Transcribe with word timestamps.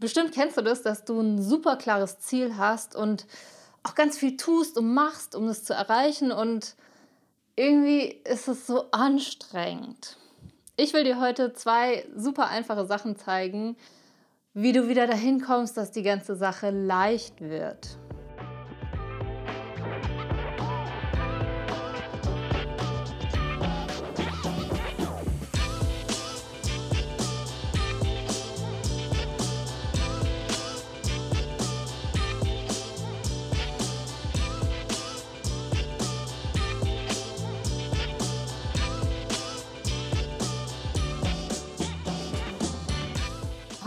Bestimmt 0.00 0.32
kennst 0.32 0.56
du 0.56 0.62
das, 0.62 0.82
dass 0.82 1.04
du 1.04 1.20
ein 1.20 1.42
super 1.42 1.76
klares 1.76 2.20
Ziel 2.20 2.56
hast 2.56 2.94
und 2.94 3.26
auch 3.82 3.94
ganz 3.94 4.16
viel 4.16 4.36
tust 4.36 4.78
und 4.78 4.94
machst, 4.94 5.34
um 5.34 5.48
es 5.48 5.64
zu 5.64 5.74
erreichen 5.74 6.30
und 6.30 6.76
irgendwie 7.56 8.20
ist 8.24 8.46
es 8.46 8.66
so 8.66 8.90
anstrengend. 8.92 10.16
Ich 10.76 10.92
will 10.94 11.02
dir 11.02 11.20
heute 11.20 11.52
zwei 11.54 12.06
super 12.14 12.48
einfache 12.48 12.86
Sachen 12.86 13.16
zeigen, 13.16 13.76
wie 14.54 14.72
du 14.72 14.88
wieder 14.88 15.08
dahin 15.08 15.40
kommst, 15.40 15.76
dass 15.76 15.90
die 15.90 16.04
ganze 16.04 16.36
Sache 16.36 16.70
leicht 16.70 17.40
wird. 17.40 17.98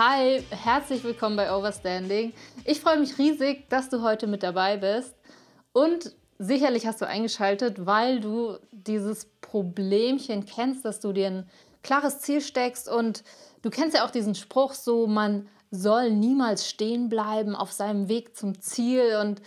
Hi, 0.04 0.44
herzlich 0.50 1.04
willkommen 1.04 1.36
bei 1.36 1.56
Overstanding. 1.56 2.34
Ich 2.66 2.82
freue 2.82 3.00
mich 3.00 3.20
riesig, 3.20 3.70
dass 3.70 3.88
du 3.88 4.02
heute 4.02 4.26
mit 4.26 4.42
dabei 4.42 4.78
bist. 4.78 5.14
Und 5.74 6.16
sicherlich 6.40 6.88
hast 6.88 7.02
du 7.02 7.08
eingeschaltet, 7.08 7.86
weil 7.86 8.20
du 8.20 8.58
dieses 8.72 9.28
Problemchen 9.42 10.48
kennst, 10.48 10.86
dass 10.86 11.02
du 11.02 11.14
dir 11.14 11.28
ein 11.28 11.50
klares 11.84 12.20
Ziel 12.20 12.42
steckst. 12.42 12.90
Und 12.90 13.24
du 13.62 13.70
kennst 13.70 13.96
ja 13.96 14.04
auch 14.04 14.10
diesen 14.10 14.34
Spruch 14.34 14.74
so, 14.74 15.06
man 15.06 15.48
soll 15.70 16.10
niemals 16.10 16.68
stehen 16.68 17.08
bleiben 17.08 17.56
auf 17.56 17.72
seinem 17.72 18.10
Weg 18.10 18.36
zum 18.36 18.60
Ziel. 18.60 19.20
Und 19.22 19.40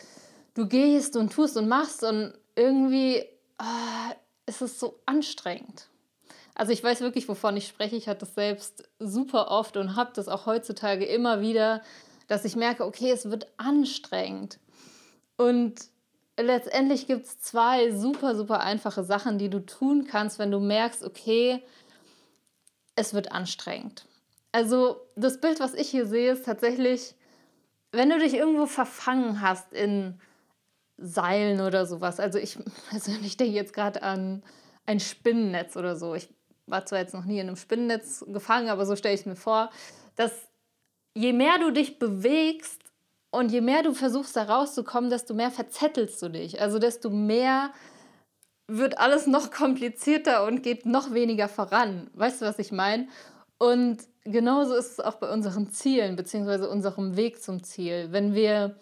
du 0.55 0.69
gehst 0.69 1.17
und 1.17 1.33
tust 1.33 1.57
und 1.57 1.67
machst 1.67 2.05
und 2.05 2.33
irgendwie 2.55 3.25
oh, 3.61 4.15
ist 4.47 4.63
es 4.63 4.79
so 4.79 5.01
anstrengend. 5.05 5.89
Also 6.55 6.73
ich 6.73 6.83
weiß 6.83 7.01
wirklich, 7.01 7.29
wovon 7.29 7.57
ich 7.57 7.67
spreche. 7.67 7.97
Ich 7.97 8.09
hatte 8.09 8.21
das 8.21 8.35
selbst 8.35 8.89
super 8.99 9.51
oft 9.51 9.77
und 9.77 9.97
habe 9.97 10.13
das 10.15 10.29
auch 10.29 10.47
heutzutage 10.47 11.05
immer 11.05 11.41
wieder, 11.41 11.83
dass 12.29 12.45
ich 12.45 12.57
merke, 12.57 12.85
okay, 12.85 13.11
es 13.11 13.29
wird 13.31 13.49
anstrengend. 13.57 14.61
Und 15.37 15.75
letztendlich 16.39 17.07
gibt 17.07 17.27
es 17.27 17.41
zwei 17.41 17.91
super, 17.91 18.37
super 18.37 18.61
einfache 18.61 19.05
Sachen, 19.05 19.39
die 19.39 19.51
du 19.51 19.65
tun 19.65 20.07
kannst, 20.07 20.39
wenn 20.39 20.51
du 20.51 20.61
merkst, 20.61 21.03
okay, 21.05 21.63
es 22.97 23.15
wird 23.15 23.33
anstrengend. 23.33 24.07
Also 24.53 25.01
das 25.17 25.41
Bild, 25.41 25.59
was 25.59 25.75
ich 25.75 25.89
hier 25.89 26.07
sehe, 26.07 26.33
ist 26.33 26.45
tatsächlich, 26.45 27.17
wenn 27.91 28.11
du 28.11 28.19
dich 28.19 28.35
irgendwo 28.35 28.67
verfangen 28.67 29.41
hast 29.41 29.73
in 29.73 30.21
Seilen 30.97 31.61
oder 31.61 31.87
sowas. 31.87 32.21
Also 32.21 32.39
ich 32.39 32.59
persönlich 32.91 33.37
denke 33.37 33.55
jetzt 33.55 33.73
gerade 33.73 34.03
an 34.03 34.45
ein 34.87 35.01
Spinnennetz 35.01 35.77
oder 35.77 35.97
so. 35.97 36.15
Ich 36.15 36.29
war 36.67 36.87
zwar 36.87 37.01
jetzt 37.01 37.15
noch 37.15 37.25
nie 37.25 37.39
in 37.39 37.49
einem 37.49 37.57
Spinnennetz 37.57 38.25
gefangen, 38.29 38.69
aber 38.69 38.87
so 38.87 38.97
stelle 38.97 39.15
ich 39.15 39.21
es 39.21 39.27
mir 39.27 39.37
vor, 39.37 39.71
dass 40.17 40.33
je 41.15 41.33
mehr 41.33 41.59
du 41.59 41.71
dich 41.71 41.99
bewegst 41.99 42.81
und 43.31 43.51
je 43.51 43.61
mehr 43.61 43.83
du 43.83 43.95
versuchst 43.95 44.37
da 44.37 44.45
rauszukommen, 44.45 45.11
desto 45.11 45.35
mehr 45.35 45.51
verzettelst 45.51 46.23
du 46.23 46.29
dich. 46.29 46.61
Also 46.61 46.79
desto 46.79 47.11
mehr 47.11 47.73
wird 48.67 48.99
alles 48.99 49.27
noch 49.27 49.51
komplizierter 49.51 50.47
und 50.47 50.63
geht 50.63 50.87
noch 50.87 51.13
weniger 51.13 51.49
voran. 51.49 52.11
Weißt 52.15 52.41
du, 52.41 52.47
was 52.47 52.59
ich 52.59 52.73
meine? 52.73 53.09
Und 53.59 53.99
genauso 54.25 54.75
ist 54.75 54.93
es 54.93 55.01
auch 55.01 55.17
bei 55.17 55.31
unseren 55.31 55.71
Zielen 55.71 56.17
bzw. 56.17 56.67
unserem 56.67 57.17
Weg 57.17 57.43
zum 57.43 57.63
Ziel. 57.63 58.09
Wenn 58.11 58.35
wir 58.35 58.77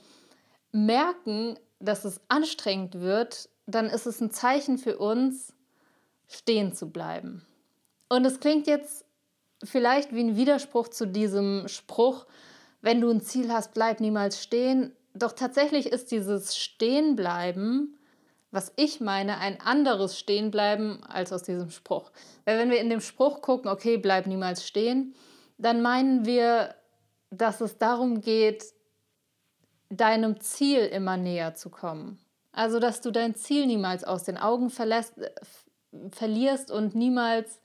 merken, 0.71 1.59
dass 1.81 2.05
es 2.05 2.21
anstrengend 2.29 3.01
wird, 3.01 3.49
dann 3.67 3.87
ist 3.87 4.07
es 4.07 4.21
ein 4.21 4.31
Zeichen 4.31 4.79
für 4.79 4.99
uns, 4.99 5.53
stehen 6.29 6.75
zu 6.75 6.91
bleiben. 6.91 7.45
Und 8.13 8.27
es 8.27 8.41
klingt 8.41 8.67
jetzt 8.67 9.07
vielleicht 9.65 10.15
wie 10.15 10.23
ein 10.23 10.37
Widerspruch 10.37 10.89
zu 10.89 11.07
diesem 11.07 11.67
Spruch, 11.67 12.27
wenn 12.83 13.01
du 13.01 13.09
ein 13.09 13.23
Ziel 13.23 13.51
hast, 13.51 13.73
bleib 13.73 14.01
niemals 14.01 14.43
stehen. 14.43 14.95
Doch 15.15 15.33
tatsächlich 15.33 15.87
ist 15.87 16.11
dieses 16.11 16.59
Stehenbleiben, 16.59 17.99
was 18.51 18.71
ich 18.77 19.01
meine, 19.01 19.39
ein 19.39 19.59
anderes 19.63 20.19
Stehenbleiben 20.19 21.03
als 21.05 21.33
aus 21.33 21.43
diesem 21.43 21.71
Spruch. 21.71 22.13
Weil 22.45 22.59
wenn 22.59 22.69
wir 22.69 22.81
in 22.81 22.91
dem 22.91 23.01
Spruch 23.01 23.41
gucken, 23.41 23.71
okay, 23.71 23.97
bleib 23.97 24.27
niemals 24.27 24.67
stehen, 24.67 25.15
dann 25.57 25.81
meinen 25.81 26.27
wir, 26.27 26.75
dass 27.31 27.63
es 27.63 27.79
darum 27.79 28.21
geht, 28.21 28.75
deinem 29.89 30.39
Ziel 30.39 30.81
immer 30.81 31.17
näher 31.17 31.55
zu 31.55 31.71
kommen. 31.71 32.19
Also, 32.53 32.79
dass 32.79 33.01
du 33.01 33.11
dein 33.11 33.35
Ziel 33.37 33.65
niemals 33.65 34.05
aus 34.05 34.25
den 34.25 34.37
Augen 34.37 34.69
verlässt, 34.69 35.17
äh, 35.17 35.31
verlierst 36.11 36.71
und 36.71 36.95
niemals 36.95 37.62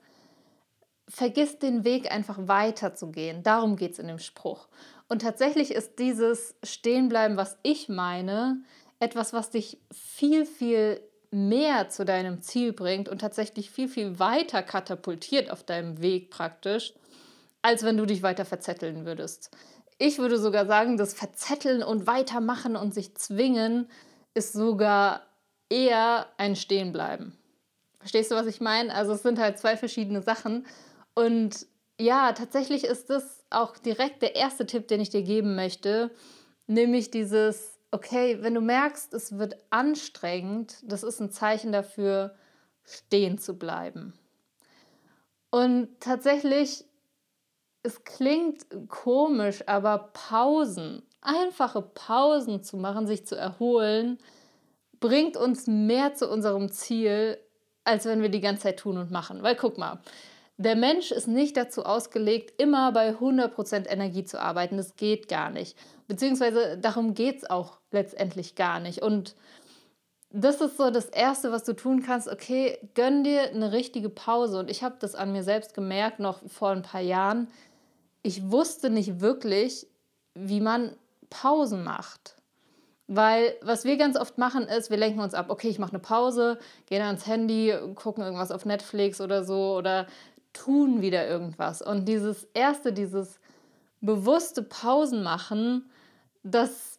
vergiss 1.08 1.58
den 1.58 1.84
Weg 1.84 2.12
einfach 2.12 2.38
weiterzugehen. 2.40 3.42
Darum 3.42 3.76
geht 3.76 3.92
es 3.92 3.98
in 3.98 4.08
dem 4.08 4.18
Spruch. 4.18 4.68
Und 5.08 5.22
tatsächlich 5.22 5.72
ist 5.72 5.98
dieses 5.98 6.54
Stehenbleiben, 6.62 7.36
was 7.36 7.56
ich 7.62 7.88
meine, 7.88 8.62
etwas, 9.00 9.32
was 9.32 9.50
dich 9.50 9.78
viel, 9.92 10.44
viel 10.44 11.00
mehr 11.30 11.88
zu 11.88 12.04
deinem 12.04 12.40
Ziel 12.42 12.72
bringt 12.72 13.08
und 13.08 13.20
tatsächlich 13.20 13.70
viel, 13.70 13.88
viel 13.88 14.18
weiter 14.18 14.62
katapultiert 14.62 15.50
auf 15.50 15.62
deinem 15.62 16.00
Weg 16.00 16.30
praktisch, 16.30 16.94
als 17.62 17.82
wenn 17.82 17.96
du 17.96 18.06
dich 18.06 18.22
weiter 18.22 18.44
verzetteln 18.44 19.04
würdest. 19.04 19.50
Ich 19.98 20.18
würde 20.18 20.38
sogar 20.38 20.66
sagen, 20.66 20.96
das 20.96 21.14
Verzetteln 21.14 21.82
und 21.82 22.06
Weitermachen 22.06 22.76
und 22.76 22.94
sich 22.94 23.14
zwingen 23.16 23.90
ist 24.34 24.52
sogar 24.52 25.22
eher 25.68 26.26
ein 26.36 26.56
Stehenbleiben. 26.56 27.36
Verstehst 27.98 28.30
du, 28.30 28.36
was 28.36 28.46
ich 28.46 28.60
meine? 28.60 28.94
Also 28.94 29.12
es 29.12 29.22
sind 29.22 29.38
halt 29.38 29.58
zwei 29.58 29.76
verschiedene 29.76 30.22
Sachen. 30.22 30.66
Und 31.18 31.66
ja, 31.98 32.32
tatsächlich 32.32 32.84
ist 32.84 33.10
das 33.10 33.44
auch 33.50 33.76
direkt 33.76 34.22
der 34.22 34.36
erste 34.36 34.66
Tipp, 34.66 34.86
den 34.86 35.00
ich 35.00 35.10
dir 35.10 35.22
geben 35.22 35.56
möchte, 35.56 36.12
nämlich 36.68 37.10
dieses, 37.10 37.80
okay, 37.90 38.38
wenn 38.40 38.54
du 38.54 38.60
merkst, 38.60 39.12
es 39.14 39.36
wird 39.36 39.56
anstrengend, 39.70 40.76
das 40.84 41.02
ist 41.02 41.18
ein 41.18 41.32
Zeichen 41.32 41.72
dafür, 41.72 42.36
stehen 42.84 43.36
zu 43.36 43.58
bleiben. 43.58 44.14
Und 45.50 45.88
tatsächlich, 45.98 46.84
es 47.82 48.04
klingt 48.04 48.66
komisch, 48.88 49.64
aber 49.66 50.10
Pausen, 50.12 51.02
einfache 51.20 51.82
Pausen 51.82 52.62
zu 52.62 52.76
machen, 52.76 53.08
sich 53.08 53.26
zu 53.26 53.34
erholen, 53.34 54.18
bringt 55.00 55.36
uns 55.36 55.66
mehr 55.66 56.14
zu 56.14 56.30
unserem 56.30 56.70
Ziel, 56.70 57.38
als 57.82 58.04
wenn 58.04 58.22
wir 58.22 58.28
die 58.28 58.40
ganze 58.40 58.62
Zeit 58.62 58.78
tun 58.78 58.98
und 58.98 59.10
machen. 59.10 59.42
Weil 59.42 59.56
guck 59.56 59.78
mal, 59.78 60.00
der 60.58 60.74
Mensch 60.74 61.12
ist 61.12 61.28
nicht 61.28 61.56
dazu 61.56 61.84
ausgelegt, 61.84 62.60
immer 62.60 62.90
bei 62.90 63.10
100% 63.10 63.88
Energie 63.88 64.24
zu 64.24 64.40
arbeiten. 64.40 64.76
Das 64.76 64.96
geht 64.96 65.28
gar 65.28 65.50
nicht. 65.50 65.78
Beziehungsweise 66.08 66.76
darum 66.76 67.14
geht 67.14 67.38
es 67.38 67.50
auch 67.50 67.78
letztendlich 67.92 68.56
gar 68.56 68.80
nicht. 68.80 69.00
Und 69.00 69.36
das 70.30 70.60
ist 70.60 70.76
so 70.76 70.90
das 70.90 71.06
Erste, 71.06 71.52
was 71.52 71.62
du 71.62 71.74
tun 71.74 72.02
kannst. 72.02 72.28
Okay, 72.28 72.76
gönn 72.94 73.22
dir 73.22 73.50
eine 73.50 73.70
richtige 73.70 74.08
Pause. 74.08 74.58
Und 74.58 74.68
ich 74.68 74.82
habe 74.82 74.96
das 74.98 75.14
an 75.14 75.30
mir 75.30 75.44
selbst 75.44 75.74
gemerkt, 75.74 76.18
noch 76.18 76.40
vor 76.48 76.70
ein 76.70 76.82
paar 76.82 77.00
Jahren. 77.00 77.48
Ich 78.22 78.50
wusste 78.50 78.90
nicht 78.90 79.20
wirklich, 79.20 79.86
wie 80.34 80.60
man 80.60 80.96
Pausen 81.30 81.84
macht. 81.84 82.34
Weil 83.06 83.54
was 83.62 83.84
wir 83.84 83.96
ganz 83.96 84.18
oft 84.18 84.38
machen 84.38 84.64
ist, 84.64 84.90
wir 84.90 84.98
lenken 84.98 85.20
uns 85.20 85.34
ab. 85.34 85.46
Okay, 85.50 85.68
ich 85.68 85.78
mache 85.78 85.92
eine 85.92 86.00
Pause, 86.00 86.58
gehe 86.86 86.98
dann 86.98 87.06
ans 87.06 87.26
Handy, 87.26 87.72
gucken 87.94 88.24
irgendwas 88.24 88.50
auf 88.50 88.66
Netflix 88.66 89.20
oder 89.20 89.44
so 89.44 89.76
oder 89.76 90.06
tun 90.52 91.00
wieder 91.00 91.26
irgendwas. 91.28 91.82
Und 91.82 92.06
dieses 92.06 92.44
erste, 92.54 92.92
dieses 92.92 93.38
bewusste 94.00 94.62
Pausen 94.62 95.22
machen, 95.22 95.90
das 96.42 96.98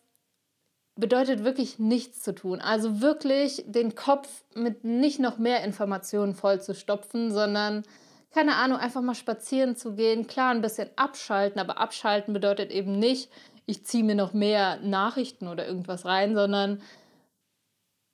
bedeutet 0.95 1.43
wirklich 1.43 1.79
nichts 1.79 2.21
zu 2.21 2.35
tun. 2.35 2.59
Also 2.59 3.01
wirklich 3.01 3.63
den 3.65 3.95
Kopf 3.95 4.43
mit 4.53 4.83
nicht 4.83 5.19
noch 5.19 5.37
mehr 5.37 5.63
Informationen 5.63 6.35
voll 6.35 6.61
zu 6.61 6.75
stopfen, 6.75 7.31
sondern 7.31 7.83
keine 8.31 8.55
Ahnung, 8.55 8.77
einfach 8.77 9.01
mal 9.01 9.15
spazieren 9.15 9.75
zu 9.75 9.95
gehen. 9.95 10.27
Klar, 10.27 10.51
ein 10.51 10.61
bisschen 10.61 10.89
abschalten, 10.97 11.59
aber 11.59 11.79
abschalten 11.79 12.33
bedeutet 12.33 12.71
eben 12.71 12.99
nicht, 12.99 13.31
ich 13.65 13.85
ziehe 13.85 14.03
mir 14.03 14.15
noch 14.15 14.33
mehr 14.33 14.77
Nachrichten 14.81 15.47
oder 15.47 15.67
irgendwas 15.67 16.05
rein, 16.05 16.35
sondern 16.35 16.81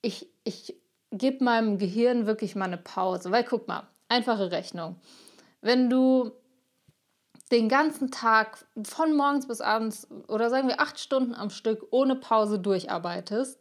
ich, 0.01 0.29
ich 0.43 0.75
gebe 1.11 1.43
meinem 1.43 1.77
Gehirn 1.77 2.27
wirklich 2.27 2.55
mal 2.55 2.65
eine 2.65 2.77
Pause. 2.77 3.31
Weil 3.31 3.43
guck 3.43 3.67
mal, 3.67 3.87
einfache 4.07 4.51
Rechnung 4.51 4.97
wenn 5.65 5.89
du 5.89 6.31
den 7.51 7.69
ganzen 7.69 8.11
Tag 8.11 8.65
von 8.83 9.15
morgens 9.15 9.47
bis 9.47 9.61
abends 9.61 10.07
oder 10.27 10.51
sagen 10.51 10.67
wir 10.67 10.79
acht 10.79 10.99
Stunden 10.99 11.33
am 11.33 11.49
Stück 11.49 11.87
ohne 11.89 12.15
Pause 12.15 12.59
durcharbeitest 12.59 13.59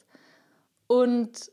und 0.86 1.50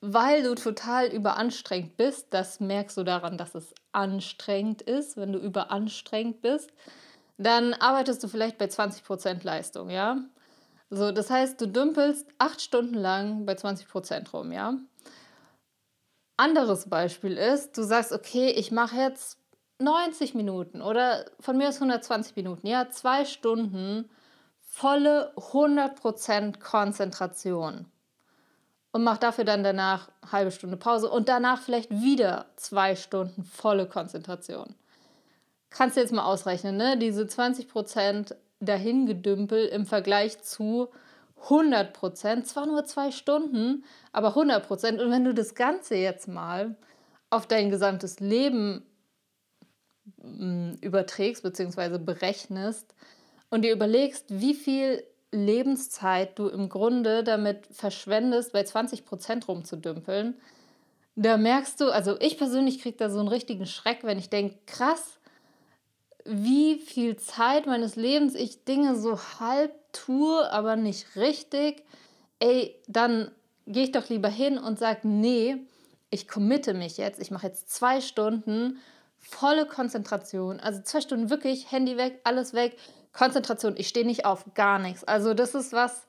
weil 0.00 0.44
du 0.44 0.54
total 0.54 1.08
überanstrengt 1.08 1.96
bist, 1.96 2.28
das 2.30 2.60
merkst 2.60 2.96
du 2.96 3.02
daran, 3.02 3.36
dass 3.36 3.56
es 3.56 3.74
anstrengend 3.90 4.82
ist, 4.82 5.16
wenn 5.16 5.32
du 5.32 5.40
überanstrengt 5.40 6.40
bist, 6.40 6.70
dann 7.36 7.74
arbeitest 7.74 8.22
du 8.22 8.28
vielleicht 8.28 8.58
bei 8.58 8.66
20% 8.66 9.44
Leistung, 9.44 9.90
ja? 9.90 10.18
So, 10.90 11.10
das 11.10 11.30
heißt, 11.30 11.60
du 11.60 11.66
dümpelst 11.66 12.28
acht 12.38 12.60
Stunden 12.60 12.94
lang 12.94 13.46
bei 13.46 13.54
20% 13.54 14.30
rum, 14.30 14.52
ja? 14.52 14.76
Anderes 16.36 16.88
Beispiel 16.88 17.36
ist, 17.36 17.76
du 17.78 17.82
sagst, 17.82 18.12
okay, 18.12 18.50
ich 18.50 18.72
mache 18.72 18.96
jetzt 18.96 19.38
90 19.78 20.34
Minuten 20.34 20.82
oder 20.82 21.26
von 21.40 21.56
mir 21.56 21.68
aus 21.68 21.76
120 21.76 22.36
Minuten, 22.36 22.66
ja, 22.66 22.88
zwei 22.90 23.24
Stunden 23.24 24.10
volle 24.60 25.32
100% 25.36 26.58
Konzentration 26.58 27.86
und 28.94 29.02
mach 29.02 29.18
dafür 29.18 29.44
dann 29.44 29.64
danach 29.64 30.08
eine 30.22 30.32
halbe 30.32 30.50
Stunde 30.52 30.76
Pause 30.76 31.10
und 31.10 31.28
danach 31.28 31.60
vielleicht 31.60 31.90
wieder 31.90 32.46
zwei 32.54 32.94
Stunden 32.94 33.42
volle 33.44 33.86
Konzentration. 33.86 34.76
Kannst 35.68 35.96
du 35.96 36.00
jetzt 36.00 36.12
mal 36.12 36.24
ausrechnen, 36.24 36.76
ne? 36.76 36.96
Diese 36.96 37.24
20% 37.24 38.36
dahingedümpel 38.60 39.66
im 39.66 39.84
Vergleich 39.84 40.40
zu 40.42 40.90
100%, 41.48 42.44
zwar 42.44 42.66
nur 42.66 42.84
zwei 42.84 43.10
Stunden, 43.10 43.84
aber 44.12 44.36
100%. 44.36 45.02
Und 45.02 45.10
wenn 45.10 45.24
du 45.24 45.34
das 45.34 45.54
Ganze 45.54 45.96
jetzt 45.96 46.28
mal 46.28 46.76
auf 47.30 47.46
dein 47.46 47.70
gesamtes 47.70 48.20
Leben 48.20 48.84
mm, 50.22 50.74
überträgst 50.80 51.42
bzw. 51.42 51.98
berechnest 51.98 52.94
und 53.50 53.62
dir 53.62 53.72
überlegst, 53.72 54.26
wie 54.28 54.54
viel 54.54 55.04
Lebenszeit 55.32 56.38
du 56.38 56.48
im 56.48 56.68
Grunde 56.68 57.24
damit 57.24 57.66
verschwendest, 57.70 58.52
bei 58.52 58.62
20 58.62 59.04
Prozent 59.04 59.48
rumzudümpeln, 59.48 60.36
da 61.16 61.36
merkst 61.36 61.80
du, 61.80 61.90
also 61.90 62.18
ich 62.20 62.38
persönlich 62.38 62.80
kriege 62.80 62.96
da 62.96 63.10
so 63.10 63.18
einen 63.18 63.28
richtigen 63.28 63.66
Schreck, 63.66 64.00
wenn 64.02 64.18
ich 64.18 64.30
denke, 64.30 64.56
krass, 64.66 65.18
wie 66.24 66.78
viel 66.78 67.16
Zeit 67.16 67.66
meines 67.66 67.96
Lebens 67.96 68.34
ich 68.34 68.64
Dinge 68.64 68.96
so 68.96 69.18
halb 69.38 69.72
tue, 69.94 70.50
aber 70.50 70.76
nicht 70.76 71.16
richtig. 71.16 71.82
Ey, 72.38 72.74
dann 72.86 73.30
gehe 73.66 73.84
ich 73.84 73.92
doch 73.92 74.08
lieber 74.08 74.28
hin 74.28 74.58
und 74.58 74.78
sage, 74.78 75.08
nee, 75.08 75.56
ich 76.10 76.28
committe 76.28 76.74
mich 76.74 76.96
jetzt, 76.96 77.20
ich 77.20 77.30
mache 77.30 77.46
jetzt 77.46 77.70
zwei 77.70 78.00
Stunden 78.00 78.78
volle 79.18 79.66
Konzentration, 79.66 80.60
also 80.60 80.82
zwei 80.82 81.00
Stunden 81.00 81.30
wirklich 81.30 81.72
Handy 81.72 81.96
weg, 81.96 82.20
alles 82.24 82.52
weg, 82.52 82.76
Konzentration, 83.12 83.74
ich 83.76 83.88
stehe 83.88 84.06
nicht 84.06 84.26
auf, 84.26 84.44
gar 84.54 84.78
nichts. 84.78 85.04
Also 85.04 85.34
das 85.34 85.54
ist 85.54 85.72
was, 85.72 86.06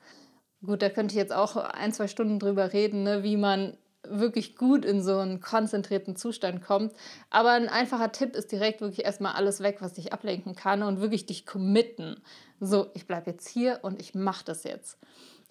gut, 0.66 0.82
da 0.82 0.90
könnte 0.90 1.14
ich 1.14 1.18
jetzt 1.18 1.34
auch 1.34 1.56
ein, 1.56 1.94
zwei 1.94 2.08
Stunden 2.08 2.40
drüber 2.40 2.74
reden, 2.74 3.04
ne, 3.04 3.24
wie 3.24 3.38
man 3.38 3.78
wirklich 4.10 4.56
gut 4.56 4.86
in 4.86 5.04
so 5.04 5.18
einen 5.18 5.40
konzentrierten 5.40 6.16
Zustand 6.16 6.64
kommt. 6.64 6.94
Aber 7.30 7.52
ein 7.52 7.70
einfacher 7.70 8.12
Tipp 8.12 8.36
ist 8.36 8.52
direkt 8.52 8.82
wirklich 8.82 9.06
erstmal 9.06 9.34
alles 9.34 9.62
weg, 9.62 9.78
was 9.80 9.94
dich 9.94 10.14
ablenken 10.14 10.56
kann 10.56 10.84
und 10.84 11.02
wirklich 11.02 11.26
dich 11.26 11.46
committen. 11.46 12.22
So, 12.60 12.88
ich 12.94 13.08
bleibe 13.08 13.32
jetzt 13.32 13.48
hier 13.48 13.80
und 13.84 14.00
ich 14.00 14.16
mache 14.16 14.46
das 14.46 14.64
jetzt. 14.64 14.98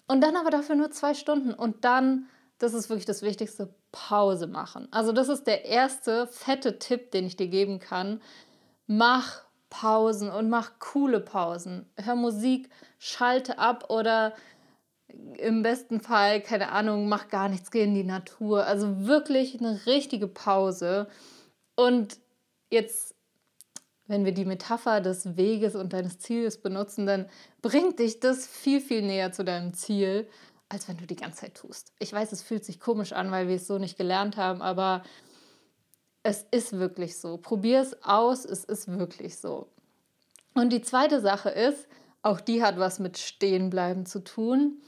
Und 0.07 0.21
dann 0.21 0.35
aber 0.35 0.49
dafür 0.49 0.75
nur 0.75 0.91
zwei 0.91 1.13
Stunden 1.13 1.53
und 1.53 1.83
dann, 1.83 2.27
das 2.57 2.73
ist 2.73 2.89
wirklich 2.89 3.05
das 3.05 3.21
Wichtigste, 3.21 3.73
Pause 3.91 4.47
machen. 4.47 4.87
Also 4.91 5.13
das 5.13 5.29
ist 5.29 5.47
der 5.47 5.65
erste 5.65 6.27
fette 6.27 6.79
Tipp, 6.79 7.11
den 7.11 7.25
ich 7.25 7.37
dir 7.37 7.47
geben 7.47 7.79
kann. 7.79 8.21
Mach 8.87 9.41
Pausen 9.69 10.29
und 10.29 10.49
mach 10.49 10.79
coole 10.79 11.19
Pausen. 11.19 11.89
Hör 11.97 12.15
Musik, 12.15 12.69
schalte 12.99 13.57
ab 13.57 13.89
oder 13.89 14.33
im 15.37 15.61
besten 15.63 16.01
Fall, 16.01 16.41
keine 16.41 16.71
Ahnung, 16.71 17.07
mach 17.07 17.27
gar 17.27 17.49
nichts, 17.49 17.71
geh 17.71 17.83
in 17.83 17.93
die 17.93 18.03
Natur. 18.03 18.65
Also 18.65 19.05
wirklich 19.05 19.59
eine 19.59 19.85
richtige 19.85 20.27
Pause. 20.27 21.07
Und 21.75 22.19
jetzt, 22.71 23.15
wenn 24.07 24.25
wir 24.25 24.33
die 24.33 24.45
Metapher 24.45 25.01
des 25.01 25.35
Weges 25.37 25.75
und 25.75 25.93
deines 25.93 26.19
Ziels 26.19 26.61
benutzen, 26.61 27.05
dann 27.05 27.27
bringt 27.61 27.99
dich 27.99 28.19
das 28.19 28.47
viel, 28.47 28.81
viel 28.81 29.01
näher 29.01 29.31
zu 29.31 29.43
deinem 29.43 29.73
Ziel, 29.73 30.27
als 30.69 30.87
wenn 30.87 30.97
du 30.97 31.05
die 31.05 31.15
ganze 31.15 31.41
Zeit 31.41 31.55
tust. 31.55 31.91
Ich 31.99 32.11
weiß, 32.11 32.31
es 32.31 32.41
fühlt 32.41 32.65
sich 32.65 32.79
komisch 32.79 33.13
an, 33.13 33.31
weil 33.31 33.47
wir 33.47 33.55
es 33.55 33.67
so 33.67 33.77
nicht 33.77 33.97
gelernt 33.97 34.37
haben, 34.37 34.61
aber 34.61 35.03
es 36.23 36.45
ist 36.49 36.73
wirklich 36.73 37.17
so. 37.19 37.37
Probier 37.37 37.81
es 37.81 38.01
aus, 38.03 38.45
es 38.45 38.63
ist 38.63 38.87
wirklich 38.87 39.37
so. 39.37 39.69
Und 40.55 40.71
die 40.71 40.81
zweite 40.81 41.21
Sache 41.21 41.49
ist, 41.49 41.87
auch 42.23 42.41
die 42.41 42.63
hat 42.63 42.79
was 42.79 42.97
mit 42.97 43.19
Stehenbleiben 43.19 44.07
zu 44.07 44.23
tun. 44.23 44.81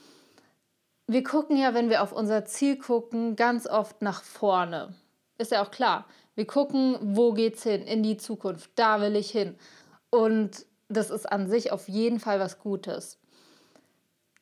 Wir 1.07 1.23
gucken 1.23 1.55
ja, 1.55 1.73
wenn 1.73 1.89
wir 1.89 2.03
auf 2.03 2.11
unser 2.11 2.43
Ziel 2.43 2.77
gucken, 2.77 3.37
ganz 3.37 3.65
oft 3.65 4.01
nach 4.01 4.23
vorne. 4.23 4.93
Ist 5.37 5.51
ja 5.51 5.63
auch 5.63 5.71
klar. 5.71 6.05
Wir 6.35 6.45
gucken, 6.45 6.97
wo 7.01 7.31
geht's 7.31 7.63
hin? 7.63 7.83
In 7.83 8.03
die 8.03 8.17
Zukunft. 8.17 8.69
Da 8.75 8.99
will 8.99 9.15
ich 9.15 9.31
hin. 9.31 9.55
Und 10.09 10.65
das 10.89 11.09
ist 11.09 11.25
an 11.31 11.47
sich 11.49 11.71
auf 11.71 11.87
jeden 11.87 12.19
Fall 12.19 12.39
was 12.39 12.59
Gutes. 12.59 13.19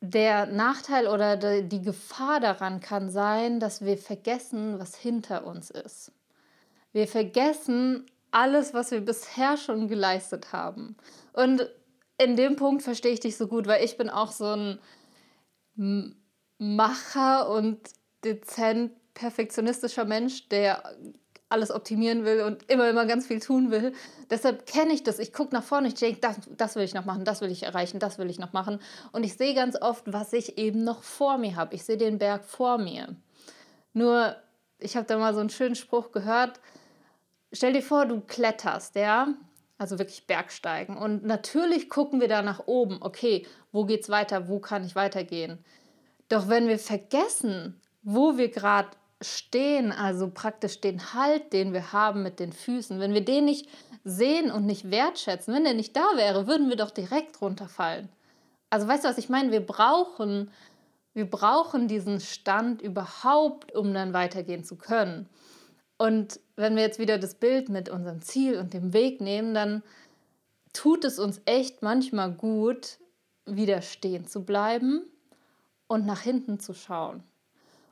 Der 0.01 0.47
Nachteil 0.47 1.07
oder 1.07 1.61
die 1.61 1.81
Gefahr 1.81 2.39
daran 2.39 2.79
kann 2.79 3.09
sein, 3.09 3.59
dass 3.59 3.85
wir 3.85 3.97
vergessen, 3.97 4.79
was 4.79 4.95
hinter 4.95 5.45
uns 5.45 5.69
ist. 5.69 6.11
Wir 6.91 7.07
vergessen 7.07 8.05
alles, 8.31 8.73
was 8.73 8.91
wir 8.91 9.01
bisher 9.01 9.57
schon 9.57 9.87
geleistet 9.87 10.51
haben. 10.51 10.97
Und 11.33 11.69
in 12.17 12.35
dem 12.35 12.55
Punkt 12.55 12.83
verstehe 12.83 13.13
ich 13.13 13.19
dich 13.19 13.37
so 13.37 13.47
gut, 13.47 13.67
weil 13.67 13.83
ich 13.83 13.97
bin 13.97 14.09
auch 14.09 14.31
so 14.31 14.79
ein 15.77 16.19
Macher 16.57 17.49
und 17.49 17.79
dezent 18.23 18.91
perfektionistischer 19.13 20.05
Mensch, 20.05 20.49
der 20.49 20.83
alles 21.47 21.71
optimieren 21.71 22.25
will 22.25 22.41
und 22.41 22.69
immer, 22.69 22.89
immer 22.89 23.05
ganz 23.05 23.27
viel 23.27 23.39
tun 23.39 23.71
will. 23.71 23.93
Deshalb 24.29 24.65
kenne 24.65 24.93
ich 24.93 25.03
das. 25.03 25.19
Ich 25.19 25.31
gucke 25.31 25.53
nach 25.53 25.63
vorne, 25.63 25.87
ich 25.87 25.93
denke, 25.93 26.19
das, 26.19 26.37
das 26.57 26.75
will 26.75 26.83
ich 26.83 26.93
noch 26.93 27.05
machen, 27.05 27.23
das 27.23 27.41
will 27.41 27.51
ich 27.51 27.63
erreichen, 27.63 27.99
das 27.99 28.17
will 28.17 28.29
ich 28.29 28.39
noch 28.39 28.51
machen. 28.51 28.79
Und 29.11 29.23
ich 29.23 29.35
sehe 29.35 29.53
ganz 29.53 29.79
oft, 29.79 30.11
was 30.11 30.33
ich 30.33 30.57
eben 30.57 30.83
noch 30.83 31.03
vor 31.03 31.37
mir 31.37 31.55
habe. 31.55 31.75
Ich 31.75 31.83
sehe 31.83 31.97
den 31.97 32.17
Berg 32.17 32.45
vor 32.45 32.77
mir. 32.77 33.15
Nur, 33.93 34.35
ich 34.79 34.97
habe 34.97 35.05
da 35.05 35.17
mal 35.17 35.33
so 35.33 35.39
einen 35.39 35.49
schönen 35.49 35.75
Spruch 35.75 36.11
gehört, 36.11 36.59
Stell 37.55 37.71
dir 37.71 37.81
vor, 37.81 38.05
du 38.05 38.19
kletterst, 38.19 38.95
ja, 38.95 39.29
also 39.77 39.97
wirklich 39.97 40.27
Bergsteigen. 40.27 40.97
Und 40.97 41.23
natürlich 41.23 41.89
gucken 41.89 42.19
wir 42.19 42.27
da 42.27 42.41
nach 42.41 42.67
oben. 42.67 42.97
Okay, 42.99 43.47
wo 43.71 43.85
geht's 43.85 44.09
weiter? 44.09 44.49
Wo 44.49 44.59
kann 44.59 44.83
ich 44.85 44.95
weitergehen? 44.95 45.63
Doch 46.29 46.49
wenn 46.49 46.67
wir 46.67 46.79
vergessen, 46.79 47.79
wo 48.01 48.37
wir 48.37 48.49
gerade 48.49 48.89
stehen, 49.21 49.91
also 49.91 50.29
praktisch 50.29 50.81
den 50.81 51.13
Halt, 51.13 51.53
den 51.53 51.73
wir 51.73 51.93
haben 51.93 52.23
mit 52.23 52.39
den 52.39 52.51
Füßen, 52.51 52.99
wenn 52.99 53.13
wir 53.13 53.23
den 53.23 53.45
nicht 53.45 53.69
sehen 54.03 54.51
und 54.51 54.65
nicht 54.65 54.91
wertschätzen, 54.91 55.53
wenn 55.53 55.63
der 55.63 55.73
nicht 55.73 55.95
da 55.95 56.05
wäre, 56.15 56.47
würden 56.47 56.69
wir 56.69 56.75
doch 56.75 56.91
direkt 56.91 57.41
runterfallen. 57.41 58.09
Also 58.69 58.87
weißt 58.87 59.03
du, 59.03 59.09
was 59.09 59.17
ich 59.17 59.29
meine? 59.29 59.51
Wir 59.51 59.65
brauchen, 59.65 60.51
wir 61.13 61.29
brauchen 61.29 61.87
diesen 61.87 62.19
Stand 62.19 62.81
überhaupt, 62.81 63.73
um 63.75 63.93
dann 63.93 64.13
weitergehen 64.13 64.63
zu 64.63 64.75
können. 64.75 65.29
Und 65.97 66.39
wenn 66.55 66.75
wir 66.75 66.83
jetzt 66.83 66.99
wieder 66.99 67.17
das 67.17 67.35
Bild 67.35 67.69
mit 67.69 67.87
unserem 67.87 68.21
Ziel 68.21 68.57
und 68.57 68.73
dem 68.73 68.91
Weg 68.93 69.21
nehmen, 69.21 69.53
dann 69.53 69.81
tut 70.73 71.05
es 71.05 71.19
uns 71.19 71.41
echt 71.45 71.81
manchmal 71.81 72.33
gut, 72.33 72.97
wieder 73.45 73.81
stehen 73.81 74.27
zu 74.27 74.43
bleiben 74.43 75.03
und 75.87 76.05
nach 76.05 76.21
hinten 76.21 76.59
zu 76.59 76.73
schauen. 76.73 77.23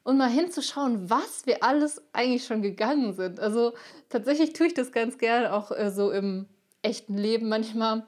Und 0.03 0.17
mal 0.17 0.29
hinzuschauen, 0.29 1.09
was 1.09 1.45
wir 1.45 1.63
alles 1.63 2.01
eigentlich 2.11 2.45
schon 2.45 2.61
gegangen 2.61 3.13
sind. 3.13 3.39
Also 3.39 3.73
tatsächlich 4.09 4.51
tue 4.53 4.67
ich 4.67 4.73
das 4.73 4.91
ganz 4.91 5.17
gern, 5.17 5.45
auch 5.45 5.71
äh, 5.71 5.91
so 5.91 6.11
im 6.11 6.47
echten 6.81 7.17
Leben 7.17 7.47
manchmal. 7.47 8.05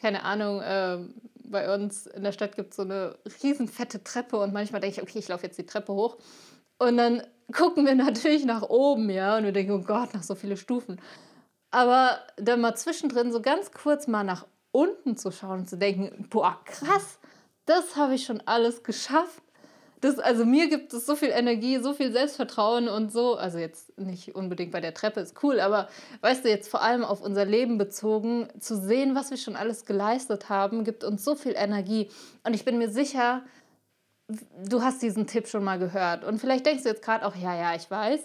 Keine 0.00 0.24
Ahnung, 0.24 0.60
äh, 0.60 0.98
bei 1.44 1.72
uns 1.72 2.06
in 2.06 2.24
der 2.24 2.32
Stadt 2.32 2.56
gibt 2.56 2.70
es 2.70 2.76
so 2.76 2.82
eine 2.82 3.16
riesen 3.42 3.68
fette 3.68 4.02
Treppe 4.02 4.38
und 4.38 4.52
manchmal 4.52 4.80
denke 4.80 4.96
ich, 4.96 5.02
okay, 5.02 5.18
ich 5.18 5.28
laufe 5.28 5.46
jetzt 5.46 5.58
die 5.58 5.66
Treppe 5.66 5.92
hoch. 5.92 6.16
Und 6.78 6.96
dann 6.96 7.22
gucken 7.52 7.86
wir 7.86 7.94
natürlich 8.06 8.44
nach 8.44 8.62
oben, 8.62 9.08
ja, 9.10 9.36
und 9.36 9.44
wir 9.44 9.52
denken, 9.52 9.72
oh 9.72 9.84
Gott, 9.84 10.14
nach 10.14 10.22
so 10.22 10.34
viele 10.34 10.56
Stufen. 10.56 11.00
Aber 11.70 12.18
dann 12.36 12.60
mal 12.60 12.74
zwischendrin 12.76 13.32
so 13.32 13.40
ganz 13.40 13.72
kurz 13.72 14.06
mal 14.06 14.24
nach 14.24 14.46
unten 14.72 15.16
zu 15.16 15.30
schauen 15.30 15.60
und 15.60 15.70
zu 15.70 15.76
denken, 15.76 16.26
boah, 16.30 16.60
krass, 16.64 17.18
das 17.66 17.96
habe 17.96 18.14
ich 18.14 18.24
schon 18.24 18.42
alles 18.46 18.82
geschafft. 18.82 19.42
Das, 20.00 20.18
also 20.18 20.44
mir 20.44 20.68
gibt 20.68 20.92
es 20.92 21.06
so 21.06 21.16
viel 21.16 21.30
Energie, 21.30 21.78
so 21.78 21.94
viel 21.94 22.12
Selbstvertrauen 22.12 22.88
und 22.88 23.10
so. 23.10 23.36
Also 23.36 23.58
jetzt 23.58 23.98
nicht 23.98 24.34
unbedingt 24.34 24.70
bei 24.70 24.80
der 24.80 24.92
Treppe 24.92 25.20
ist 25.20 25.42
cool, 25.42 25.60
aber 25.60 25.88
weißt 26.20 26.44
du, 26.44 26.50
jetzt 26.50 26.68
vor 26.68 26.82
allem 26.82 27.04
auf 27.04 27.22
unser 27.22 27.46
Leben 27.46 27.78
bezogen, 27.78 28.48
zu 28.60 28.76
sehen, 28.76 29.14
was 29.14 29.30
wir 29.30 29.38
schon 29.38 29.56
alles 29.56 29.86
geleistet 29.86 30.50
haben, 30.50 30.84
gibt 30.84 31.04
uns 31.04 31.24
so 31.24 31.34
viel 31.34 31.54
Energie. 31.56 32.10
Und 32.42 32.52
ich 32.52 32.66
bin 32.66 32.76
mir 32.76 32.90
sicher, 32.90 33.42
du 34.28 34.82
hast 34.82 35.00
diesen 35.00 35.26
Tipp 35.26 35.48
schon 35.48 35.64
mal 35.64 35.78
gehört 35.78 36.24
und 36.24 36.38
vielleicht 36.38 36.66
denkst 36.66 36.82
du 36.82 36.90
jetzt 36.90 37.02
gerade 37.02 37.24
auch, 37.26 37.34
ja, 37.34 37.54
ja, 37.56 37.74
ich 37.74 37.90
weiß. 37.90 38.20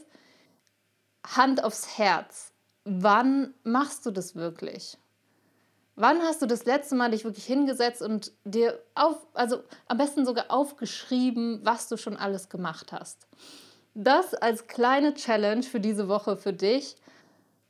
Hand 1.27 1.63
aufs 1.63 1.97
Herz. 1.97 2.51
Wann 2.83 3.53
machst 3.63 4.05
du 4.05 4.11
das 4.11 4.35
wirklich? 4.35 4.97
Wann 6.01 6.21
hast 6.21 6.41
du 6.41 6.45
das 6.45 6.63
letzte 6.63 6.95
Mal 6.95 7.11
dich 7.11 7.25
wirklich 7.25 7.43
hingesetzt 7.43 8.01
und 8.01 8.31
dir 8.45 8.79
auf, 8.95 9.17
also 9.33 9.63
am 9.89 9.97
besten 9.97 10.25
sogar 10.25 10.45
aufgeschrieben, 10.47 11.59
was 11.63 11.89
du 11.89 11.97
schon 11.97 12.15
alles 12.15 12.47
gemacht 12.47 12.93
hast? 12.93 13.27
Das 13.95 14.33
als 14.33 14.67
kleine 14.67 15.13
Challenge 15.13 15.61
für 15.61 15.81
diese 15.81 16.07
Woche 16.07 16.37
für 16.37 16.53
dich. 16.53 16.95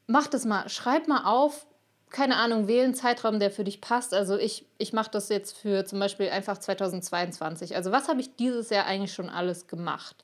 Mach 0.05 0.27
das 0.27 0.45
mal, 0.45 0.69
schreib 0.69 1.07
mal 1.07 1.23
auf, 1.25 1.65
keine 2.11 2.35
Ahnung, 2.35 2.67
wähle 2.67 2.83
einen 2.83 2.93
Zeitraum, 2.93 3.39
der 3.39 3.49
für 3.49 3.63
dich 3.63 3.81
passt. 3.81 4.13
Also 4.13 4.37
ich, 4.37 4.67
ich 4.77 4.93
mache 4.93 5.09
das 5.09 5.29
jetzt 5.29 5.57
für 5.57 5.85
zum 5.85 5.99
Beispiel 5.99 6.29
einfach 6.29 6.59
2022. 6.59 7.75
Also 7.75 7.91
was 7.91 8.09
habe 8.09 8.21
ich 8.21 8.35
dieses 8.35 8.69
Jahr 8.69 8.85
eigentlich 8.85 9.13
schon 9.13 9.31
alles 9.31 9.65
gemacht? 9.65 10.23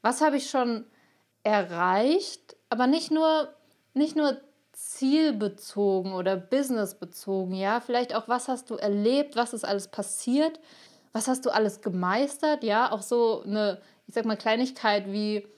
Was 0.00 0.22
habe 0.22 0.38
ich 0.38 0.48
schon 0.48 0.86
erreicht? 1.42 2.56
Aber 2.70 2.86
nicht 2.86 3.10
nur, 3.10 3.54
nicht 3.92 4.16
nur 4.16 4.40
zielbezogen 4.76 6.12
oder 6.12 6.36
businessbezogen, 6.36 7.54
ja. 7.54 7.80
Vielleicht 7.80 8.14
auch, 8.14 8.28
was 8.28 8.48
hast 8.48 8.68
du 8.70 8.74
erlebt, 8.74 9.34
was 9.34 9.54
ist 9.54 9.64
alles 9.64 9.88
passiert, 9.88 10.60
was 11.12 11.28
hast 11.28 11.46
du 11.46 11.50
alles 11.50 11.80
gemeistert, 11.80 12.62
ja. 12.62 12.92
Auch 12.92 13.02
so 13.02 13.42
eine, 13.42 13.80
ich 14.06 14.14
sag 14.14 14.26
mal, 14.26 14.36
Kleinigkeit 14.36 15.10
wie, 15.10 15.48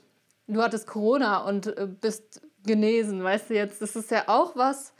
du 0.46 0.62
hattest 0.62 0.86
Corona 0.86 1.38
und 1.38 1.66
äh, 1.66 1.88
bist 1.88 2.42
genesen, 2.64 3.22
weißt 3.22 3.50
du 3.50 3.54
jetzt, 3.54 3.82
das 3.82 3.96
ist 3.96 4.10
ja 4.12 4.24
auch 4.28 4.54
was, 4.54 4.94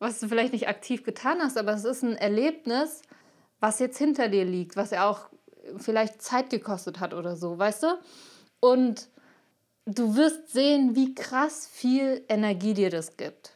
was 0.00 0.18
du 0.18 0.28
vielleicht 0.28 0.52
nicht 0.52 0.68
aktiv 0.68 1.04
getan 1.04 1.38
hast, 1.40 1.56
aber 1.56 1.74
es 1.74 1.84
ist 1.84 2.02
ein 2.02 2.16
Erlebnis, 2.16 3.02
was 3.60 3.78
jetzt 3.78 3.98
hinter 3.98 4.28
dir 4.28 4.44
liegt, 4.44 4.76
was 4.76 4.90
ja 4.90 5.08
auch 5.08 5.30
vielleicht 5.76 6.20
Zeit 6.20 6.50
gekostet 6.50 6.98
hat 6.98 7.14
oder 7.14 7.36
so, 7.36 7.56
weißt 7.56 7.84
du? 7.84 7.86
Und 8.58 9.08
du 9.86 10.16
wirst 10.16 10.52
sehen, 10.52 10.94
wie 10.94 11.14
krass 11.14 11.68
viel 11.70 12.24
Energie 12.28 12.74
dir 12.74 12.90
das 12.90 13.16
gibt. 13.16 13.52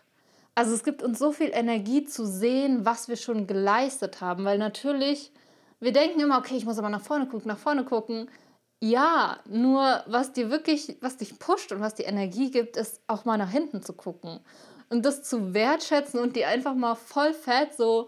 Also 0.55 0.75
es 0.75 0.83
gibt 0.83 1.03
uns 1.03 1.19
so 1.19 1.33
viel 1.33 1.51
Energie 1.53 2.05
zu 2.05 2.27
sehen, 2.27 2.85
was 2.85 3.09
wir 3.09 3.17
schon 3.17 3.47
geleistet 3.47 4.21
haben, 4.21 4.45
weil 4.45 4.59
natürlich, 4.59 5.33
wir 5.81 5.93
denken 5.93 6.21
immer, 6.21 6.39
okay, 6.39 6.57
ich 6.57 6.65
muss 6.65 6.79
aber 6.79 6.89
nach 6.89 7.03
vorne 7.03 7.27
gucken, 7.27 7.49
nach 7.49 7.59
vorne 7.59 7.85
gucken. 7.85 8.29
Ja, 8.81 9.39
nur 9.49 10.03
was 10.07 10.33
dir 10.33 10.51
wirklich, 10.51 10.97
was 11.01 11.17
dich 11.17 11.39
pusht 11.39 11.73
und 11.73 11.81
was 11.81 11.95
die 11.95 12.05
Energie 12.05 12.51
gibt, 12.51 12.77
ist 12.77 13.01
auch 13.07 13.25
mal 13.25 13.39
nach 13.39 13.51
hinten 13.51 13.83
zu 13.83 13.93
gucken 13.93 14.41
und 14.89 15.05
das 15.05 15.23
zu 15.23 15.55
wertschätzen 15.55 16.21
und 16.21 16.37
die 16.37 16.45
einfach 16.45 16.75
mal 16.75 16.95
voll 16.95 17.35
fett 17.35 17.75
so 17.75 18.07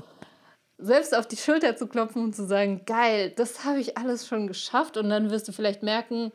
selbst 0.78 1.14
auf 1.14 1.26
die 1.26 1.36
Schulter 1.36 1.76
zu 1.76 1.86
klopfen 1.86 2.24
und 2.24 2.34
zu 2.34 2.46
sagen, 2.46 2.82
geil, 2.86 3.32
das 3.36 3.64
habe 3.64 3.80
ich 3.80 3.98
alles 3.98 4.26
schon 4.26 4.46
geschafft 4.46 4.96
und 4.96 5.10
dann 5.10 5.30
wirst 5.30 5.46
du 5.46 5.52
vielleicht 5.52 5.82
merken, 5.82 6.32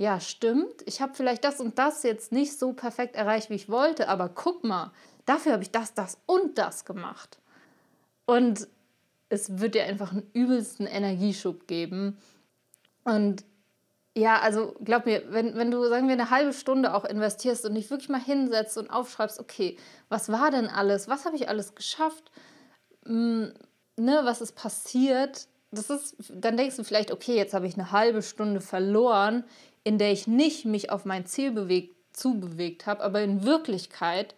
ja, 0.00 0.18
stimmt, 0.18 0.82
ich 0.86 1.02
habe 1.02 1.12
vielleicht 1.12 1.44
das 1.44 1.60
und 1.60 1.78
das 1.78 2.04
jetzt 2.04 2.32
nicht 2.32 2.58
so 2.58 2.72
perfekt 2.72 3.16
erreicht, 3.16 3.50
wie 3.50 3.54
ich 3.54 3.68
wollte, 3.68 4.08
aber 4.08 4.30
guck 4.30 4.64
mal, 4.64 4.92
dafür 5.26 5.52
habe 5.52 5.62
ich 5.62 5.72
das, 5.72 5.92
das 5.92 6.16
und 6.24 6.56
das 6.56 6.86
gemacht. 6.86 7.38
Und 8.24 8.66
es 9.28 9.58
wird 9.58 9.74
dir 9.74 9.84
einfach 9.84 10.12
einen 10.12 10.26
übelsten 10.32 10.86
Energieschub 10.86 11.66
geben. 11.66 12.16
Und 13.04 13.44
ja, 14.16 14.40
also 14.40 14.74
glaub 14.82 15.04
mir, 15.04 15.22
wenn, 15.28 15.54
wenn 15.56 15.70
du, 15.70 15.86
sagen 15.90 16.06
wir, 16.06 16.14
eine 16.14 16.30
halbe 16.30 16.54
Stunde 16.54 16.94
auch 16.94 17.04
investierst 17.04 17.66
und 17.66 17.74
dich 17.74 17.90
wirklich 17.90 18.08
mal 18.08 18.22
hinsetzt 18.22 18.78
und 18.78 18.88
aufschreibst, 18.88 19.38
okay, 19.38 19.76
was 20.08 20.32
war 20.32 20.50
denn 20.50 20.68
alles? 20.68 21.08
Was 21.08 21.26
habe 21.26 21.36
ich 21.36 21.50
alles 21.50 21.74
geschafft? 21.74 22.30
Hm, 23.04 23.52
ne, 23.98 24.20
was 24.24 24.40
ist 24.40 24.56
passiert? 24.56 25.46
Das 25.72 25.90
ist, 25.90 26.16
dann 26.32 26.56
denkst 26.56 26.76
du 26.76 26.84
vielleicht, 26.84 27.12
okay, 27.12 27.36
jetzt 27.36 27.52
habe 27.52 27.66
ich 27.66 27.74
eine 27.74 27.92
halbe 27.92 28.22
Stunde 28.22 28.62
verloren, 28.62 29.44
in 29.84 29.98
der 29.98 30.12
ich 30.12 30.26
nicht 30.26 30.64
mich 30.64 30.90
auf 30.90 31.04
mein 31.04 31.26
Ziel 31.26 31.52
bewegt, 31.52 31.94
zubewegt 32.12 32.86
habe, 32.86 33.02
aber 33.02 33.22
in 33.22 33.44
Wirklichkeit 33.44 34.34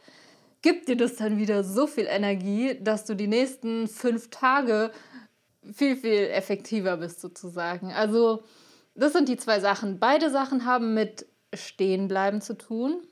gibt 0.63 0.89
dir 0.89 0.97
das 0.97 1.17
dann 1.17 1.39
wieder 1.39 1.65
so 1.65 1.87
viel 1.87 2.07
Energie, 2.07 2.79
dass 2.81 3.05
du 3.05 3.17
die 3.17 3.27
nächsten 3.27 3.89
fünf 3.89 4.31
Tage 4.31 4.93
viel, 5.73 5.97
viel 5.97 6.29
effektiver 6.29 6.97
bist 6.97 7.21
sozusagen. 7.21 7.93
Also 7.93 8.43
das 8.95 9.13
sind 9.13 9.29
die 9.29 9.37
zwei 9.37 9.61
Sachen. 9.61 9.99
Beide 9.99 10.31
Sachen 10.31 10.65
haben 10.65 10.95
mit 10.95 11.27
Stehenbleiben 11.55 12.41
zu 12.41 12.57
tun. 12.57 13.03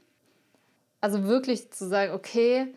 Also 1.01 1.25
wirklich 1.25 1.73
zu 1.73 1.89
sagen, 1.89 2.13
okay, 2.13 2.75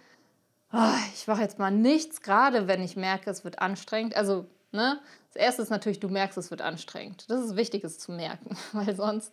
oh, 0.72 0.96
ich 1.14 1.28
mache 1.28 1.42
jetzt 1.42 1.60
mal 1.60 1.72
nichts, 1.72 2.22
gerade 2.22 2.68
wenn 2.68 2.82
ich 2.82 2.96
merke, 2.96 3.30
es 3.30 3.44
wird 3.44 3.60
anstrengend. 3.60 4.16
Also, 4.16 4.46
ne, 4.72 5.00
das 5.34 5.42
erste 5.42 5.62
ist 5.64 5.70
natürlich, 5.72 6.00
du 6.00 6.10
merkst, 6.10 6.38
es 6.38 6.52
wird 6.52 6.62
anstrengend. 6.62 7.26
Das 7.28 7.44
ist 7.44 7.56
wichtig, 7.56 7.84
es 7.84 7.98
zu 7.98 8.12
merken, 8.12 8.56
weil 8.74 8.96
sonst 8.96 9.32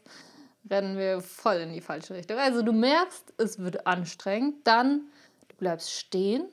rennen 0.69 0.97
wir 0.97 1.21
voll 1.21 1.57
in 1.57 1.73
die 1.73 1.83
falsche 1.83 2.15
Richtung. 2.15 2.39
Also, 2.39 2.63
du 2.63 2.73
merkst, 2.73 3.35
es 3.37 3.59
wird 3.59 3.87
anstrengend, 3.87 4.67
dann 4.67 5.03
du 5.49 5.57
bleibst 5.57 5.93
stehen, 5.93 6.45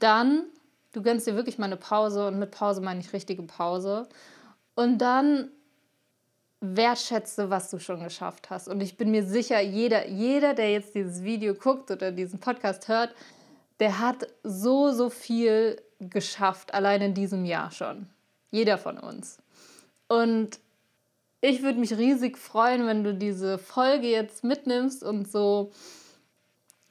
dann 0.00 0.46
du 0.92 1.02
gönnst 1.02 1.28
dir 1.28 1.36
wirklich 1.36 1.58
mal 1.58 1.66
eine 1.66 1.76
Pause 1.76 2.26
und 2.26 2.38
mit 2.40 2.50
Pause 2.50 2.80
meine 2.80 3.00
ich 3.00 3.12
richtige 3.12 3.42
Pause. 3.44 4.08
Und 4.74 4.98
dann 4.98 5.50
wertschätze, 6.60 7.50
was 7.50 7.70
du 7.70 7.78
schon 7.78 8.02
geschafft 8.02 8.50
hast. 8.50 8.68
Und 8.68 8.80
ich 8.80 8.96
bin 8.96 9.10
mir 9.12 9.24
sicher, 9.24 9.60
jeder, 9.60 10.08
jeder, 10.08 10.54
der 10.54 10.72
jetzt 10.72 10.94
dieses 10.94 11.22
Video 11.22 11.54
guckt 11.54 11.90
oder 11.90 12.10
diesen 12.10 12.40
Podcast 12.40 12.88
hört, 12.88 13.14
der 13.78 13.98
hat 14.00 14.26
so, 14.42 14.90
so 14.90 15.08
viel 15.08 15.80
geschafft, 16.00 16.74
allein 16.74 17.00
in 17.00 17.14
diesem 17.14 17.44
Jahr 17.44 17.70
schon. 17.70 18.08
Jeder 18.50 18.78
von 18.78 18.98
uns. 18.98 19.38
Und 20.08 20.58
ich 21.40 21.62
würde 21.62 21.78
mich 21.78 21.96
riesig 21.96 22.36
freuen, 22.36 22.86
wenn 22.86 23.04
du 23.04 23.14
diese 23.14 23.58
Folge 23.58 24.08
jetzt 24.08 24.44
mitnimmst 24.44 25.02
und 25.02 25.30
so, 25.30 25.72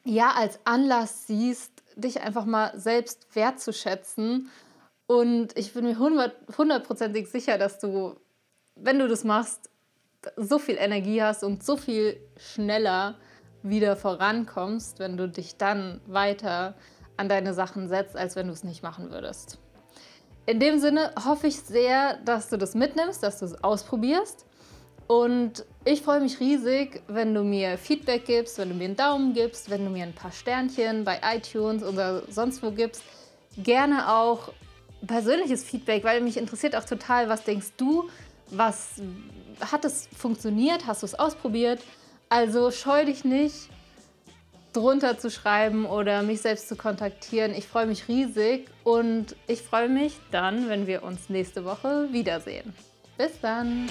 ja, 0.04 0.32
als 0.32 0.60
Anlass 0.64 1.28
siehst, 1.28 1.72
dich 1.96 2.22
einfach 2.22 2.46
mal 2.46 2.72
selbst 2.80 3.28
wertzuschätzen. 3.36 4.50
Und 5.06 5.58
ich 5.58 5.74
bin 5.74 5.86
mir 5.86 6.00
hundertprozentig 6.00 7.30
sicher, 7.30 7.58
dass 7.58 7.80
du 7.80 8.16
wenn 8.82 9.00
du 9.00 9.08
das 9.08 9.24
machst, 9.24 9.70
so 10.36 10.60
viel 10.60 10.76
Energie 10.78 11.22
hast 11.22 11.44
und 11.44 11.64
so 11.64 11.78
viel 11.78 12.20
schneller 12.38 13.16
wieder 13.62 13.96
vorankommst, 13.96 15.00
wenn 15.00 15.18
du 15.18 15.28
dich 15.28 15.58
dann 15.58 16.02
weiter 16.08 16.76
an 17.18 17.30
deine 17.30 17.54
Sachen 17.54 17.88
setzt, 17.88 18.16
als 18.16 18.36
wenn 18.36 18.48
du 18.48 18.54
es 18.54 18.64
nicht 18.64 18.84
machen 18.84 19.12
würdest. 19.12 19.60
In 20.50 20.60
dem 20.60 20.80
Sinne 20.80 21.12
hoffe 21.24 21.46
ich 21.46 21.60
sehr, 21.60 22.18
dass 22.26 22.50
du 22.50 22.58
das 22.58 22.74
mitnimmst, 22.74 23.22
dass 23.22 23.38
du 23.38 23.46
es 23.46 23.64
ausprobierst. 23.64 24.48
Und 25.06 25.64
ich 25.86 26.02
freue 26.02 26.22
mich 26.22 26.40
riesig, 26.40 27.04
wenn 27.08 27.36
du 27.36 27.44
mir 27.44 27.78
Feedback 27.78 28.26
gibst, 28.26 28.58
wenn 28.58 28.70
du 28.70 28.74
mir 28.74 28.86
einen 28.86 28.96
Daumen 28.96 29.34
gibst, 29.34 29.70
wenn 29.70 29.86
du 29.86 29.92
mir 29.92 30.02
ein 30.06 30.16
paar 30.16 30.32
Sternchen 30.32 31.04
bei 31.04 31.22
iTunes 31.36 31.84
oder 31.84 32.24
sonst 32.32 32.64
wo 32.64 32.72
gibst. 32.72 33.04
Gerne 33.58 34.12
auch 34.12 34.52
persönliches 35.06 35.64
Feedback, 35.64 36.04
weil 36.04 36.20
mich 36.20 36.36
interessiert 36.36 36.76
auch 36.76 36.86
total, 36.86 37.30
was 37.30 37.44
denkst 37.44 37.74
du, 37.78 38.10
was 38.50 39.04
hat 39.62 39.86
es 39.86 40.10
funktioniert? 40.18 40.88
Hast 40.88 41.04
du 41.04 41.06
es 41.06 41.14
ausprobiert? 41.14 41.80
Also 42.28 42.72
scheu 42.72 43.06
dich 43.06 43.24
nicht, 43.24 43.70
drunter 44.74 45.18
zu 45.18 45.30
schreiben 45.30 45.86
oder 45.86 46.22
mich 46.22 46.42
selbst 46.42 46.68
zu 46.68 46.76
kontaktieren. 46.76 47.54
Ich 47.54 47.68
freue 47.68 47.88
mich 47.88 48.08
riesig 48.08 48.68
und 48.84 49.36
ich 49.48 49.62
freue 49.62 49.90
mich 49.90 50.14
dann, 50.32 50.70
wenn 50.70 50.88
wir 50.88 51.04
uns 51.04 51.30
nächste 51.30 51.66
Woche 51.66 52.08
wiedersehen. 52.12 52.74
Bis 53.18 53.40
dann! 53.42 53.90